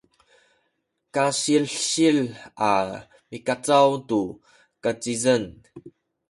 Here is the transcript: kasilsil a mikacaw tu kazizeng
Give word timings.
kasilsil 1.13 2.19
a 2.69 2.71
mikacaw 3.29 3.89
tu 4.07 4.21
kazizeng 4.83 5.49